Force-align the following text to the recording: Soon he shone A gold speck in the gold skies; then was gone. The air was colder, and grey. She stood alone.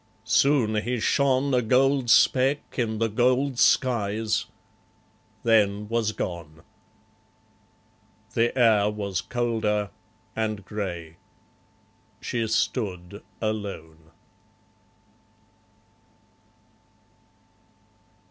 Soon 0.25 0.77
he 0.81 0.99
shone 0.99 1.53
A 1.53 1.61
gold 1.61 2.09
speck 2.09 2.79
in 2.79 2.97
the 2.97 3.07
gold 3.07 3.59
skies; 3.59 4.45
then 5.43 5.87
was 5.89 6.11
gone. 6.11 6.63
The 8.33 8.57
air 8.57 8.89
was 8.89 9.21
colder, 9.21 9.91
and 10.35 10.65
grey. 10.65 11.17
She 12.19 12.47
stood 12.47 13.21
alone. 13.39 14.09